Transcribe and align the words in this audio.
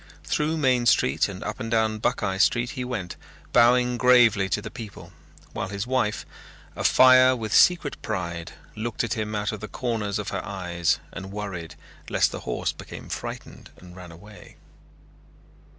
Through 0.23 0.57
Main 0.57 0.87
Street 0.87 1.29
and 1.29 1.43
up 1.43 1.59
and 1.59 1.69
down 1.69 1.99
Buckeye 1.99 2.39
Street 2.39 2.71
he 2.71 2.83
went, 2.83 3.17
bowing 3.53 3.97
gravely 3.99 4.49
to 4.49 4.59
the 4.59 4.71
people, 4.71 5.13
while 5.53 5.67
his 5.67 5.85
wife, 5.85 6.25
afire 6.75 7.35
with 7.35 7.53
secret 7.53 8.01
pride, 8.01 8.53
looked 8.75 9.03
at 9.03 9.13
him 9.13 9.35
out 9.35 9.51
of 9.51 9.59
the 9.59 9.67
corners 9.67 10.17
of 10.17 10.29
her 10.29 10.43
eyes 10.43 10.97
and 11.13 11.31
worried 11.31 11.75
lest 12.09 12.31
the 12.31 12.39
horse 12.49 12.71
become 12.71 13.09
frightened 13.09 13.69
and 13.77 13.95
run 13.95 14.11
away. 14.11 14.55